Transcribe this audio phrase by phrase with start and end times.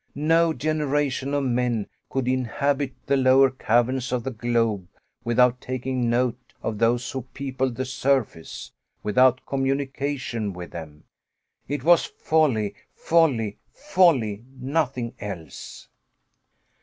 [0.15, 4.87] No generation of men could inhabit the lower caverns of the globe
[5.23, 8.71] without taking note of those who peopled the surface,
[9.03, 11.03] without communication with them.
[11.67, 14.43] It was folly, folly, folly!
[14.59, 15.87] nothing else!